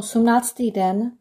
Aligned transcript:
Osmnáctý 0.00 0.70
den 0.70 1.18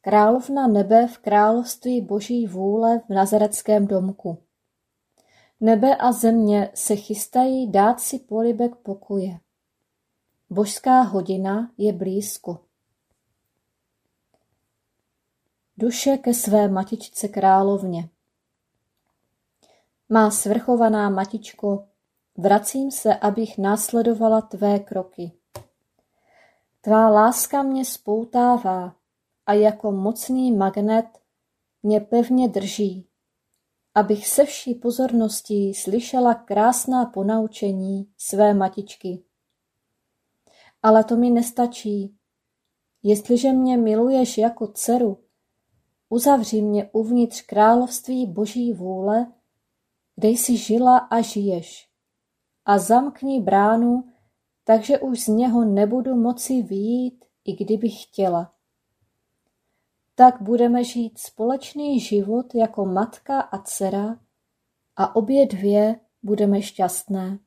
Královna 0.00 0.66
nebe 0.66 1.06
v 1.06 1.18
království 1.18 2.00
boží 2.00 2.46
vůle 2.46 2.98
v 2.98 3.08
nazareckém 3.08 3.86
domku. 3.86 4.42
Nebe 5.60 5.96
a 5.96 6.12
země 6.12 6.70
se 6.74 6.96
chystají 6.96 7.70
dát 7.70 8.00
si 8.00 8.18
polibek 8.18 8.76
pokoje. 8.76 9.40
Božská 10.50 11.00
hodina 11.00 11.72
je 11.78 11.92
blízko. 11.92 12.64
Duše 15.76 16.16
ke 16.16 16.34
své 16.34 16.68
matičce 16.68 17.28
královně. 17.28 18.08
Má 20.08 20.30
svrchovaná 20.30 21.10
matičko, 21.10 21.86
vracím 22.36 22.90
se, 22.90 23.14
abych 23.14 23.58
následovala 23.58 24.40
tvé 24.40 24.78
kroky. 24.78 25.37
Tvá 26.88 27.08
láska 27.08 27.62
mě 27.62 27.84
spoutává 27.84 28.96
a 29.46 29.52
jako 29.52 29.92
mocný 29.92 30.52
magnet 30.52 31.06
mě 31.82 32.00
pevně 32.00 32.48
drží, 32.48 33.08
abych 33.94 34.28
se 34.28 34.44
vší 34.44 34.74
pozorností 34.74 35.74
slyšela 35.74 36.34
krásná 36.34 37.06
ponaučení 37.06 38.12
své 38.16 38.54
matičky. 38.54 39.24
Ale 40.82 41.04
to 41.04 41.16
mi 41.16 41.30
nestačí. 41.30 42.16
Jestliže 43.02 43.52
mě 43.52 43.76
miluješ 43.76 44.38
jako 44.38 44.66
dceru, 44.66 45.24
uzavři 46.08 46.62
mě 46.62 46.90
uvnitř 46.92 47.42
království 47.42 48.26
boží 48.26 48.72
vůle, 48.72 49.32
kde 50.16 50.28
jsi 50.28 50.56
žila 50.56 50.98
a 50.98 51.20
žiješ. 51.20 51.88
A 52.64 52.78
zamkni 52.78 53.40
bránu, 53.40 54.12
takže 54.68 54.98
už 54.98 55.20
z 55.20 55.26
něho 55.28 55.64
nebudu 55.64 56.16
moci 56.16 56.62
vyjít, 56.62 57.24
i 57.44 57.64
kdybych 57.64 58.02
chtěla. 58.02 58.52
Tak 60.14 60.42
budeme 60.42 60.84
žít 60.84 61.18
společný 61.18 62.00
život 62.00 62.54
jako 62.54 62.84
matka 62.84 63.40
a 63.40 63.58
dcera 63.62 64.20
a 64.96 65.16
obě 65.16 65.46
dvě 65.46 66.00
budeme 66.22 66.62
šťastné. 66.62 67.38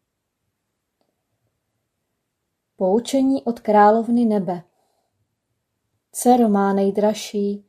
Poučení 2.76 3.44
od 3.44 3.60
královny 3.60 4.26
nebe 4.26 4.64
Dcero 6.12 6.50
má 6.50 6.74
nejdražší, 6.74 7.66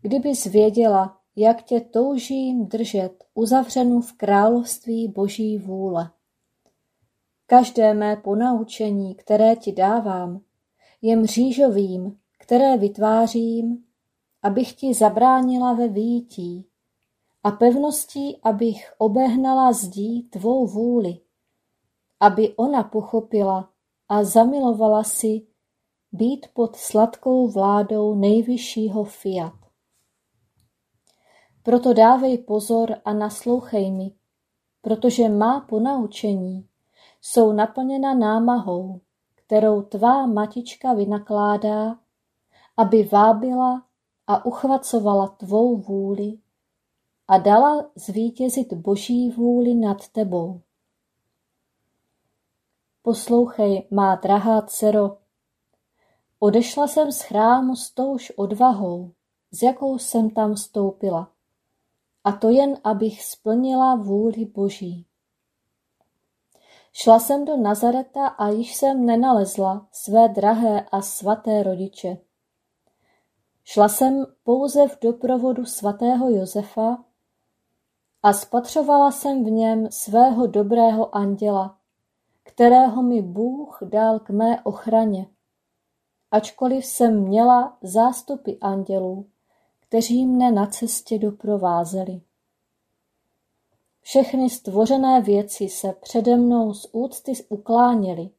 kdyby 0.00 0.34
zvěděla, 0.34 1.20
jak 1.36 1.62
tě 1.62 1.80
toužím 1.80 2.66
držet 2.66 3.24
uzavřenu 3.34 4.00
v 4.00 4.12
království 4.12 5.08
boží 5.08 5.58
vůle. 5.58 6.10
Každé 7.50 7.94
mé 7.94 8.16
ponaučení, 8.16 9.14
které 9.14 9.56
ti 9.56 9.72
dávám, 9.72 10.40
je 11.02 11.16
mřížovým, 11.16 12.18
které 12.38 12.76
vytvářím, 12.76 13.84
abych 14.42 14.72
ti 14.72 14.94
zabránila 14.94 15.72
ve 15.72 15.88
výjití 15.88 16.68
a 17.42 17.50
pevností, 17.50 18.38
abych 18.42 18.92
obehnala 18.98 19.72
zdí 19.72 20.22
tvou 20.22 20.66
vůli, 20.66 21.20
aby 22.20 22.54
ona 22.56 22.82
pochopila 22.82 23.70
a 24.08 24.24
zamilovala 24.24 25.04
si 25.04 25.46
být 26.12 26.46
pod 26.54 26.76
sladkou 26.76 27.48
vládou 27.48 28.14
nejvyššího 28.14 29.04
fiat. 29.04 29.54
Proto 31.62 31.92
dávej 31.92 32.38
pozor 32.38 32.96
a 33.04 33.12
naslouchej 33.12 33.90
mi, 33.90 34.12
protože 34.82 35.28
má 35.28 35.60
ponaučení 35.60 36.68
jsou 37.20 37.52
naplněna 37.52 38.14
námahou, 38.14 39.00
kterou 39.34 39.82
tvá 39.82 40.26
matička 40.26 40.92
vynakládá, 40.92 41.98
aby 42.76 43.04
vábila 43.04 43.82
a 44.26 44.44
uchvacovala 44.44 45.28
tvou 45.28 45.76
vůli 45.76 46.38
a 47.28 47.38
dala 47.38 47.90
zvítězit 47.94 48.72
boží 48.72 49.30
vůli 49.30 49.74
nad 49.74 50.08
tebou. 50.08 50.60
Poslouchej, 53.02 53.88
má 53.90 54.14
drahá 54.14 54.62
dcero, 54.62 55.16
odešla 56.38 56.86
jsem 56.86 57.12
z 57.12 57.22
chrámu 57.22 57.76
s 57.76 57.90
touž 57.90 58.32
odvahou, 58.36 59.12
s 59.50 59.62
jakou 59.62 59.98
jsem 59.98 60.30
tam 60.30 60.54
vstoupila, 60.54 61.32
a 62.24 62.32
to 62.32 62.50
jen, 62.50 62.76
abych 62.84 63.24
splnila 63.24 63.94
vůli 63.94 64.44
Boží. 64.44 65.07
Šla 67.00 67.18
jsem 67.18 67.44
do 67.44 67.56
Nazareta 67.56 68.26
a 68.26 68.48
již 68.48 68.76
jsem 68.76 69.06
nenalezla 69.06 69.86
své 69.92 70.28
drahé 70.28 70.86
a 70.92 71.02
svaté 71.02 71.62
rodiče. 71.62 72.16
Šla 73.64 73.88
jsem 73.88 74.26
pouze 74.44 74.88
v 74.88 74.98
doprovodu 75.02 75.64
svatého 75.64 76.30
Josefa 76.30 77.04
a 78.22 78.32
spatřovala 78.32 79.10
jsem 79.10 79.44
v 79.44 79.50
něm 79.50 79.90
svého 79.90 80.46
dobrého 80.46 81.16
anděla, 81.16 81.78
kterého 82.42 83.02
mi 83.02 83.22
Bůh 83.22 83.78
dal 83.82 84.18
k 84.18 84.30
mé 84.30 84.62
ochraně, 84.62 85.26
ačkoliv 86.30 86.84
jsem 86.84 87.20
měla 87.22 87.78
zástupy 87.82 88.52
andělů, 88.60 89.26
kteří 89.80 90.26
mne 90.26 90.52
na 90.52 90.66
cestě 90.66 91.18
doprovázeli. 91.18 92.20
Všechny 94.08 94.50
stvořené 94.50 95.20
věci 95.20 95.68
se 95.68 95.92
přede 95.92 96.36
mnou 96.36 96.74
z 96.74 96.88
úcty 96.92 97.32
ukláněly 97.48 98.30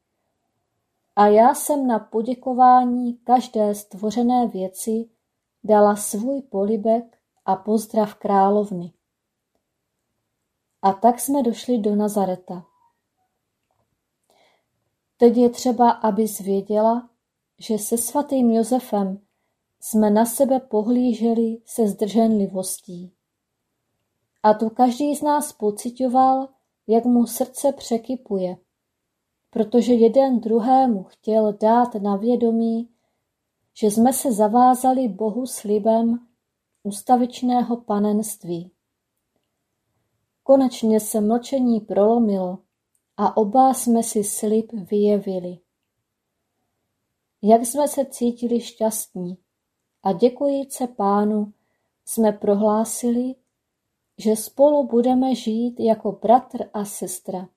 a 1.16 1.28
já 1.28 1.54
jsem 1.54 1.88
na 1.88 2.00
poděkování 2.00 3.18
každé 3.18 3.76
stvořené 3.76 4.48
věci 4.48 5.10
dala 5.64 5.96
svůj 5.96 6.42
polibek 6.42 7.18
a 7.46 7.56
pozdrav 7.56 8.16
královny. 8.16 8.94
A 10.82 10.94
tak 10.94 11.20
jsme 11.20 11.44
došli 11.44 11.78
do 11.78 11.96
Nazareta. 11.96 12.66
Teď 15.18 15.38
je 15.38 15.50
třeba, 15.50 15.92
abys 15.92 16.40
věděla, 16.40 17.10
že 17.60 17.78
se 17.78 17.98
svatým 17.98 18.52
Josefem 18.52 19.22
jsme 19.80 20.10
na 20.10 20.26
sebe 20.26 20.60
pohlíželi 20.60 21.58
se 21.66 21.88
zdrženlivostí. 21.88 23.19
A 24.44 24.54
to 24.54 24.70
každý 24.70 25.16
z 25.16 25.22
nás 25.22 25.54
pocitoval, 25.54 26.48
jak 26.88 27.06
mu 27.06 27.26
srdce 27.26 27.74
překypuje, 27.74 28.58
protože 29.50 29.94
jeden 29.94 30.40
druhému 30.40 31.04
chtěl 31.04 31.54
dát 31.54 31.96
na 31.96 32.16
vědomí, 32.16 32.90
že 33.74 33.88
jsme 33.88 34.14
se 34.14 34.32
zavázali 34.32 35.08
Bohu 35.08 35.46
slibem 35.46 36.28
ustavičného 36.84 37.78
panenství. 37.78 38.72
Konečně 40.44 41.00
se 41.00 41.22
mlčení 41.22 41.80
prolomilo 41.80 42.58
a 43.18 43.38
oba 43.38 43.74
jsme 43.74 44.04
si 44.04 44.24
slib 44.24 44.72
vyjevili. 44.74 45.60
Jak 47.42 47.66
jsme 47.66 47.88
se 47.88 48.06
cítili 48.06 48.62
šťastní 48.62 49.38
a 50.04 50.14
děkujíce 50.14 50.88
pánu 50.88 51.54
jsme 52.06 52.32
prohlásili, 52.32 53.36
že 54.20 54.36
spolu 54.36 54.88
budeme 54.88 55.36
žít 55.36 55.80
jako 55.80 56.12
bratr 56.12 56.70
a 56.74 56.86
sestra. 56.86 57.50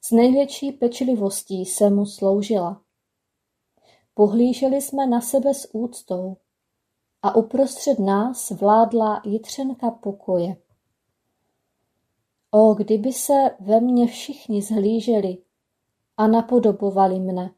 S 0.00 0.10
největší 0.10 0.72
pečlivostí 0.72 1.64
se 1.64 1.90
mu 1.90 2.06
sloužila. 2.06 2.82
Pohlíželi 4.14 4.82
jsme 4.82 5.06
na 5.06 5.20
sebe 5.20 5.54
s 5.54 5.74
úctou 5.74 6.36
a 7.22 7.36
uprostřed 7.36 7.98
nás 7.98 8.50
vládla 8.50 9.22
jitřenka 9.24 9.90
pokoje. 9.90 10.56
O, 12.50 12.74
kdyby 12.74 13.12
se 13.12 13.56
ve 13.60 13.80
mně 13.80 14.06
všichni 14.06 14.62
zhlíželi 14.62 15.38
a 16.16 16.26
napodobovali 16.26 17.20
mne. 17.20 17.54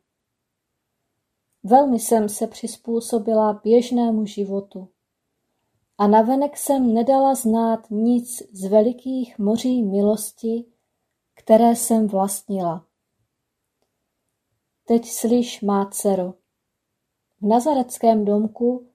Velmi 1.62 1.98
jsem 1.98 2.28
se 2.28 2.46
přizpůsobila 2.46 3.60
běžnému 3.64 4.26
životu 4.26 4.88
a 6.00 6.06
navenek 6.06 6.56
jsem 6.56 6.94
nedala 6.94 7.34
znát 7.34 7.90
nic 7.90 8.42
z 8.52 8.66
velikých 8.66 9.38
moří 9.38 9.82
milosti, 9.82 10.64
které 11.34 11.76
jsem 11.76 12.06
vlastnila. 12.06 12.86
Teď 14.86 15.06
slyš, 15.06 15.60
má 15.60 15.90
dcero, 15.90 16.34
v 17.40 17.46
nazareckém 17.46 18.24
domku 18.24 18.86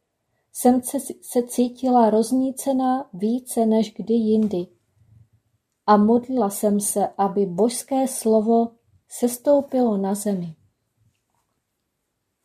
jsem 0.54 0.82
se 1.22 1.44
cítila 1.44 2.10
roznícená 2.10 3.10
více 3.14 3.66
než 3.66 3.94
kdy 3.94 4.14
jindy 4.14 4.68
a 5.86 5.98
modlila 5.98 6.50
jsem 6.50 6.80
se, 6.80 7.08
aby 7.18 7.46
božské 7.46 8.08
slovo 8.08 8.72
sestoupilo 9.10 9.98
na 9.98 10.16
zemi. 10.16 10.56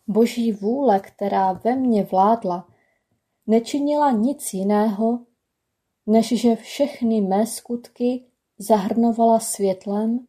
Boží 0.06 0.52
vůle, 0.52 1.00
která 1.00 1.52
ve 1.52 1.76
mně 1.76 2.04
vládla, 2.04 2.69
nečinila 3.50 4.10
nic 4.10 4.54
jiného, 4.54 5.26
než 6.06 6.40
že 6.40 6.56
všechny 6.56 7.20
mé 7.20 7.46
skutky 7.46 8.26
zahrnovala 8.58 9.40
světlem, 9.40 10.26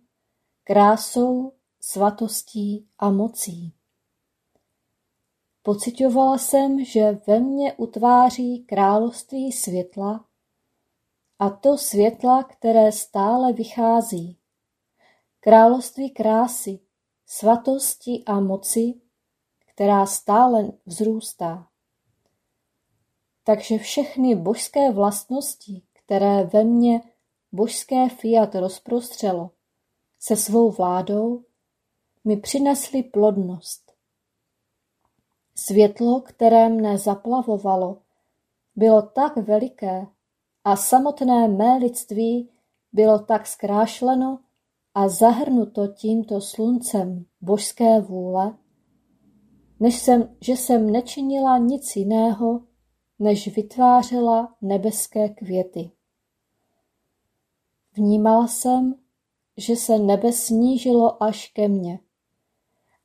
krásou, 0.63 1.53
svatostí 1.79 2.87
a 2.99 3.11
mocí. 3.11 3.73
Pocitovala 5.63 6.37
jsem, 6.37 6.85
že 6.85 7.21
ve 7.27 7.39
mně 7.39 7.73
utváří 7.73 8.59
království 8.59 9.51
světla, 9.51 10.25
a 11.39 11.49
to 11.49 11.77
světla, 11.77 12.43
které 12.43 12.91
stále 12.91 13.53
vychází. 13.53 14.37
Království 15.39 16.09
krásy, 16.09 16.79
svatosti 17.25 18.23
a 18.25 18.39
moci, 18.39 18.93
která 19.65 20.05
stále 20.05 20.71
vzrůstá. 20.85 21.70
Takže 23.43 23.77
všechny 23.77 24.35
božské 24.35 24.91
vlastnosti, 24.91 25.81
které 26.05 26.43
ve 26.43 26.63
mně 26.63 27.01
božské 27.51 28.09
fiat 28.09 28.55
rozprostřelo 28.55 29.51
se 30.19 30.35
svou 30.35 30.71
vládou, 30.71 31.43
mi 32.25 32.37
přinesly 32.37 33.03
plodnost. 33.03 33.91
Světlo, 35.55 36.21
které 36.21 36.69
mne 36.69 36.97
zaplavovalo, 36.97 38.01
bylo 38.75 39.01
tak 39.01 39.37
veliké 39.37 40.07
a 40.63 40.75
samotné 40.75 41.47
mé 41.47 41.77
lidství 41.77 42.49
bylo 42.93 43.19
tak 43.19 43.47
zkrášleno 43.47 44.39
a 44.93 45.09
zahrnuto 45.09 45.87
tímto 45.87 46.41
sluncem 46.41 47.25
božské 47.41 48.01
vůle, 48.01 48.57
než 49.79 49.99
jsem, 49.99 50.35
že 50.41 50.53
jsem 50.53 50.91
nečinila 50.91 51.57
nic 51.57 51.95
jiného, 51.95 52.61
než 53.21 53.55
vytvářela 53.55 54.55
nebeské 54.61 55.29
květy. 55.29 55.91
Vnímala 57.93 58.47
jsem, 58.47 58.95
že 59.57 59.75
se 59.75 59.99
nebe 59.99 60.33
snížilo 60.33 61.23
až 61.23 61.47
ke 61.47 61.67
mně 61.67 61.99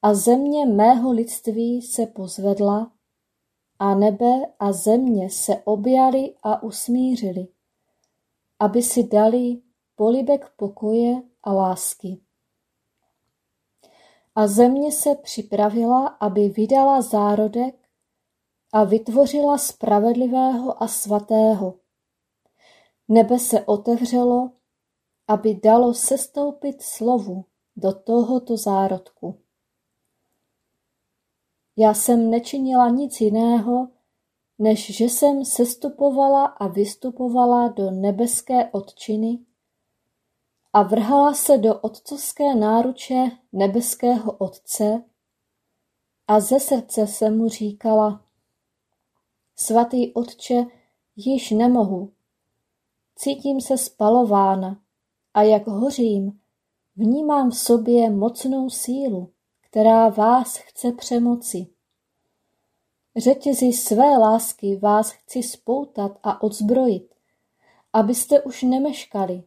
a 0.02 0.14
země 0.14 0.66
mého 0.66 1.12
lidství 1.12 1.82
se 1.82 2.06
pozvedla 2.06 2.92
a 3.78 3.94
nebe 3.94 4.46
a 4.58 4.73
země 4.73 5.30
se 5.30 5.56
objali 5.64 6.35
a 6.42 6.62
usmířili, 6.62 7.49
aby 8.58 8.82
si 8.82 9.04
dali 9.04 9.61
polibek 9.96 10.52
pokoje 10.56 11.23
a 11.42 11.52
lásky. 11.52 12.20
A 14.35 14.46
země 14.46 14.92
se 14.92 15.14
připravila, 15.14 16.06
aby 16.06 16.49
vydala 16.49 17.02
zárodek 17.02 17.85
a 18.76 18.85
vytvořila 18.85 19.59
spravedlivého 19.59 20.83
a 20.83 20.88
svatého. 20.88 21.75
Nebe 23.09 23.38
se 23.38 23.64
otevřelo, 23.64 24.50
aby 25.28 25.54
dalo 25.54 25.95
sestoupit 25.95 26.83
slovu 26.83 27.45
do 27.76 27.92
tohoto 27.92 28.56
zárodku. 28.56 29.40
Já 31.76 31.95
jsem 31.95 32.30
nečinila 32.30 32.88
nic 32.88 33.21
jiného, 33.21 33.88
než 34.59 34.97
že 34.97 35.04
jsem 35.04 35.45
sestupovala 35.45 36.45
a 36.45 36.66
vystupovala 36.66 37.68
do 37.68 37.90
nebeské 37.90 38.71
odčiny 38.71 39.38
a 40.73 40.83
vrhala 40.83 41.35
se 41.35 41.59
do 41.59 41.80
otcovské 41.80 42.54
náruče 42.54 43.30
nebeského 43.52 44.33
Otce 44.33 45.02
a 46.28 46.40
ze 46.40 46.61
srdce 46.61 47.06
se 47.06 47.30
mu 47.30 47.49
říkala, 47.49 48.25
svatý 49.56 50.12
Otče, 50.12 50.66
již 51.16 51.50
nemohu. 51.50 52.12
cítím 53.16 53.60
se 53.60 53.78
spalována 53.78 54.80
a 55.34 55.42
jak 55.42 55.66
hořím, 55.66 56.40
vnímám 56.96 57.50
v 57.50 57.58
sobě 57.58 58.10
mocnou 58.10 58.70
sílu, 58.70 59.30
která 59.60 60.08
vás 60.08 60.56
chce 60.56 60.92
přemoci. 60.92 61.66
Řetězy 63.16 63.72
své 63.72 64.18
lásky 64.18 64.76
vás 64.76 65.10
chci 65.10 65.42
spoutat 65.42 66.18
a 66.22 66.42
odzbrojit, 66.42 67.14
abyste 67.92 68.42
už 68.42 68.62
nemeškali, 68.62 69.42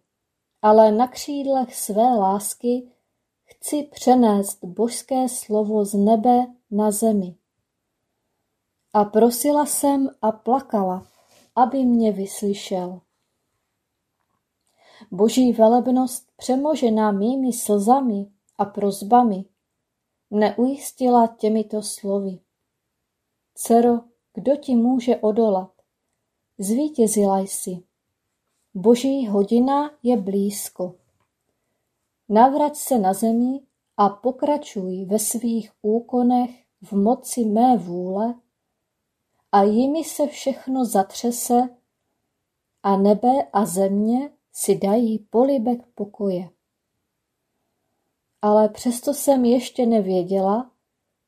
ale 0.61 0.91
na 0.91 1.07
křídlech 1.07 1.75
své 1.75 2.15
lásky 2.15 2.91
chci 3.43 3.83
přenést 3.83 4.65
božské 4.65 5.29
slovo 5.29 5.85
z 5.85 5.93
nebe 5.93 6.45
na 6.71 6.91
zemi. 6.91 7.35
A 8.93 9.05
prosila 9.05 9.65
jsem 9.65 10.09
a 10.21 10.31
plakala, 10.31 11.07
aby 11.55 11.85
mě 11.85 12.11
vyslyšel. 12.11 13.01
Boží 15.11 15.53
velebnost 15.53 16.31
přemožená 16.37 17.11
mými 17.11 17.53
slzami 17.53 18.31
a 18.57 18.65
prozbami 18.65 19.45
mne 20.29 20.55
ujistila 20.55 21.27
těmito 21.27 21.81
slovy. 21.81 22.39
Cero, 23.55 23.99
kdo 24.33 24.55
ti 24.55 24.75
může 24.75 25.17
odolat? 25.17 25.71
Zvítězila 26.57 27.39
jsi. 27.39 27.83
Boží 28.73 29.27
hodina 29.27 29.91
je 30.03 30.17
blízko. 30.17 30.95
Navrať 32.29 32.75
se 32.75 32.99
na 32.99 33.13
zemi 33.13 33.61
a 33.97 34.09
pokračuj 34.09 35.05
ve 35.05 35.19
svých 35.19 35.71
úkonech 35.81 36.49
v 36.81 36.91
moci 36.91 37.45
mé 37.45 37.77
vůle 37.77 38.35
a 39.51 39.63
jimi 39.63 40.03
se 40.03 40.27
všechno 40.27 40.85
zatřese 40.85 41.69
a 42.83 42.97
nebe 42.97 43.43
a 43.53 43.65
země 43.65 44.31
si 44.53 44.77
dají 44.77 45.19
polibek 45.19 45.87
pokoje. 45.95 46.49
Ale 48.41 48.69
přesto 48.69 49.13
jsem 49.13 49.45
ještě 49.45 49.85
nevěděla, 49.85 50.71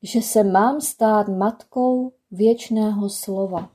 že 0.02 0.22
se 0.22 0.44
mám 0.44 0.80
stát 0.80 1.28
matkou 1.28 2.12
věčného 2.30 3.10
slova. 3.10 3.72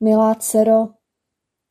Milá 0.00 0.34
dcero, 0.34 0.88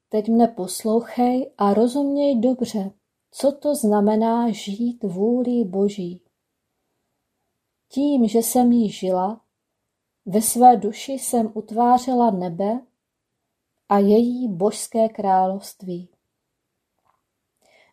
teď 0.10 0.30
mne 0.30 0.48
poslouchej 0.48 1.52
a 1.58 1.74
rozuměj 1.74 2.40
dobře, 2.40 2.92
co 3.32 3.52
to 3.52 3.76
znamená 3.76 4.50
žít 4.52 5.04
vůli 5.04 5.64
Boží. 5.64 6.22
Tím, 7.90 8.28
že 8.28 8.40
jsem 8.40 8.72
jí 8.72 8.90
žila, 8.90 9.42
ve 10.26 10.42
své 10.42 10.78
duši 10.78 11.12
jsem 11.12 11.52
utvářela 11.54 12.32
nebe 12.32 12.80
a 13.90 13.98
její 13.98 14.48
božské 14.48 15.10
království. 15.10 16.10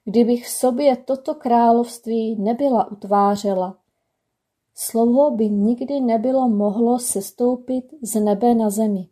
Kdybych 0.04 0.46
v 0.46 0.50
sobě 0.50 0.96
toto 0.96 1.34
království 1.34 2.36
nebyla 2.36 2.90
utvářela, 2.90 3.78
slovo 4.74 5.30
by 5.30 5.48
nikdy 5.48 6.00
nebylo 6.00 6.48
mohlo 6.48 6.98
sestoupit 6.98 7.94
z 8.02 8.20
nebe 8.20 8.54
na 8.54 8.70
zemi. 8.70 9.08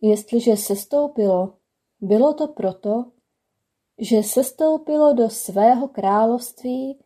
Jestliže 0.00 0.56
sestoupilo, 0.56 1.54
bylo 2.00 2.34
to 2.34 2.48
proto, 2.48 3.04
že 3.98 4.22
sestoupilo 4.22 5.12
do 5.12 5.30
svého 5.30 5.88
království, 5.88 6.98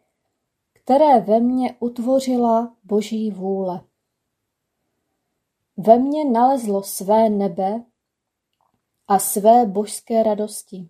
které 0.73 1.21
ve 1.21 1.41
mně 1.41 1.77
utvořila 1.81 2.77
Boží 2.85 3.31
vůle. 3.31 3.88
Ve 5.81 5.99
mně 5.99 6.25
nalezlo 6.25 6.83
své 6.83 7.31
nebe 7.31 7.85
a 9.09 9.19
své 9.19 9.67
božské 9.67 10.23
radosti. 10.23 10.89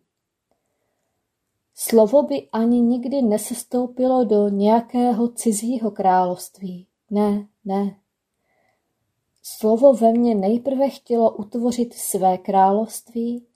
Slovo 1.75 2.23
by 2.23 2.49
ani 2.53 2.81
nikdy 2.81 3.23
nesestoupilo 3.23 4.25
do 4.25 4.49
nějakého 4.49 5.29
cizího 5.29 5.91
království. 5.91 6.87
Ne, 7.11 7.49
ne. 7.65 7.97
Slovo 9.43 9.93
ve 9.93 10.13
mně 10.13 10.35
nejprve 10.35 10.91
chtělo 10.91 11.37
utvořit 11.37 11.95
své 11.95 12.39
království 12.39 13.47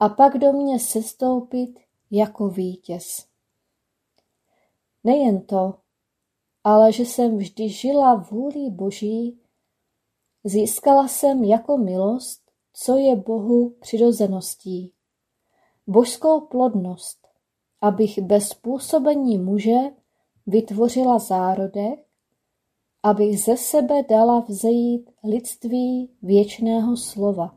a 0.00 0.08
pak 0.08 0.38
do 0.38 0.52
mě 0.52 0.78
sestoupit 0.78 1.80
jako 2.10 2.48
vítěz. 2.48 3.26
Nejen 5.04 5.40
to, 5.40 5.74
ale 6.64 6.92
že 6.92 7.02
jsem 7.02 7.38
vždy 7.38 7.68
žila 7.68 8.14
vůli 8.14 8.70
Boží, 8.70 9.38
získala 10.44 11.08
jsem 11.08 11.44
jako 11.44 11.78
milost, 11.78 12.50
co 12.72 12.96
je 12.96 13.16
Bohu 13.16 13.70
přirozeností, 13.80 14.92
božskou 15.86 16.40
plodnost, 16.40 17.28
abych 17.80 18.18
bez 18.18 18.54
působení 18.54 19.38
muže 19.38 19.78
vytvořila 20.46 21.18
zárodek, 21.18 22.06
abych 23.02 23.40
ze 23.40 23.56
sebe 23.56 24.02
dala 24.02 24.40
vzejít 24.40 25.10
lidství 25.24 26.10
věčného 26.22 26.96
slova. 26.96 27.56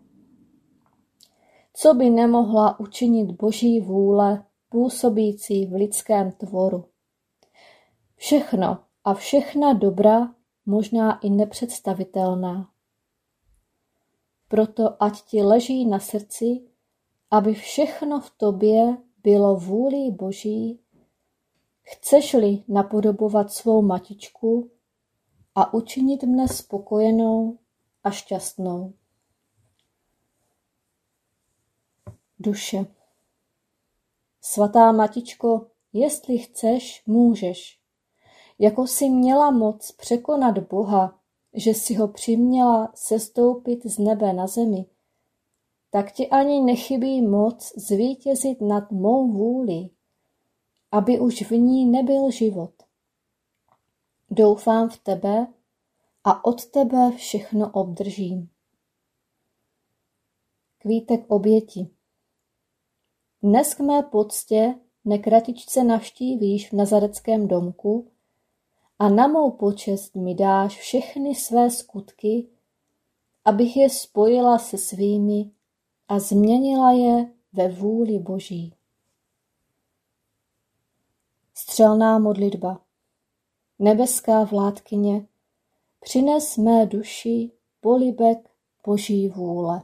Co 1.74 1.94
by 1.94 2.10
nemohla 2.10 2.79
učinit 2.79 3.32
boží 3.32 3.79
vůle 3.79 4.46
působící 4.70 5.65
v 5.65 5.74
lidském 5.74 6.32
tvoru? 6.32 6.86
Všechno 8.15 8.77
a 9.03 9.13
všechna 9.13 9.74
dobra, 9.74 10.34
možná 10.65 11.20
i 11.20 11.29
nepředstavitelná. 11.29 12.70
Proto 14.48 15.04
ať 15.04 15.22
ti 15.22 15.42
leží 15.44 15.86
na 15.86 16.00
srdci, 16.00 16.62
aby 17.32 17.54
všechno 17.54 18.22
v 18.22 18.30
tobě 18.38 18.98
bylo 19.24 19.56
vůlí 19.56 20.12
Boží, 20.12 20.80
chceš-li 21.84 22.63
napodobovat 22.68 23.51
svou 23.51 23.82
matičku 23.82 24.72
a 25.56 25.74
učinit 25.74 26.24
mne 26.24 26.48
spokojenou 26.48 27.60
a 28.04 28.12
šťastnou. 28.12 28.94
Duše. 32.39 32.86
Svatá 34.42 34.92
matičko, 34.92 35.68
jestli 35.94 36.38
chceš, 36.38 37.04
můžeš. 37.08 37.80
Jako 38.60 38.88
si 38.88 39.10
měla 39.10 39.51
moc 39.51 39.92
překonat 39.92 40.58
Boha, 40.58 41.17
že 41.54 41.74
si 41.74 41.94
ho 41.94 42.08
přiměla 42.08 42.92
sestoupit 42.96 43.86
z 43.86 43.98
nebe 43.98 44.34
na 44.34 44.48
zemi, 44.48 44.86
tak 45.89 46.12
ti 46.12 46.30
ani 46.30 46.62
nechybí 46.62 47.22
moc 47.22 47.74
zvítězit 47.75 48.62
nad 48.62 48.92
mou 48.92 49.27
vůli, 49.27 49.89
aby 50.92 51.20
už 51.20 51.42
v 51.42 51.51
ní 51.51 51.86
nebyl 51.86 52.32
život. 52.32 52.72
Doufám 54.30 54.89
v 54.89 54.98
tebe 54.98 55.48
a 56.24 56.46
od 56.46 56.66
tebe 56.66 57.12
všechno 57.12 57.72
obdržím. 57.72 58.50
Kvítek 60.77 61.25
oběti 61.27 61.89
Dnes 63.44 63.74
k 63.74 63.80
mé 63.80 64.04
poctě 64.04 64.75
nekratičce 65.06 65.84
navštívíš 65.84 66.70
v 66.70 66.74
nazareckém 66.74 67.48
domku 67.48 68.12
a 69.00 69.10
na 69.10 69.27
mou 69.27 69.51
počest 69.51 70.16
mi 70.16 70.36
dáš 70.36 70.80
všechny 70.80 71.36
své 71.36 71.72
skutky, 71.72 72.48
abych 73.46 73.77
je 73.77 73.89
spojila 73.89 74.60
se 74.60 74.77
svými 74.77 75.51
a 76.08 76.20
změnila 76.20 76.92
je 76.92 77.34
ve 77.54 77.68
vůli 77.68 78.20
Boží. 78.20 78.74
Střelná 81.54 82.20
modlitba 82.20 82.82
Nebeská 83.80 84.44
vládkyně, 84.44 85.27
přines 86.00 86.58
mé 86.58 86.86
duši 86.86 87.51
polibek 87.82 88.50
Boží 88.86 89.30
vůle. 89.30 89.82